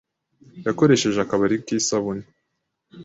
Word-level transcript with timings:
Yakoresheje 0.65 1.19
akabari 1.21 1.55
k'isabune. 1.65 2.23